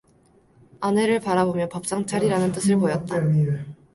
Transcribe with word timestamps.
아내를 0.79 1.19
바라보며 1.19 1.69
밥상 1.69 2.07
차리라는 2.07 2.51
뜻을 2.53 2.75
보였다. 2.77 3.17